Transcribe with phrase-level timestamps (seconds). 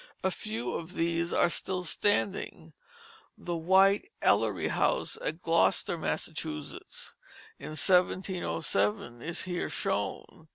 [0.23, 2.73] A few of these are still standing:
[3.37, 7.13] The White Ellery House, at Gloucester, Massachusetts,
[7.59, 10.47] in 1707, is here shown.